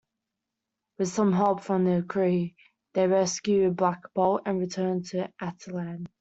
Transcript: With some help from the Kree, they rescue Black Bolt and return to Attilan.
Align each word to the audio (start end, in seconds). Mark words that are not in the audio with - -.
With 0.97 1.09
some 1.09 1.31
help 1.31 1.61
from 1.61 1.85
the 1.85 2.01
Kree, 2.01 2.55
they 2.93 3.05
rescue 3.05 3.69
Black 3.69 4.01
Bolt 4.15 4.41
and 4.47 4.59
return 4.59 5.03
to 5.11 5.31
Attilan. 5.39 6.07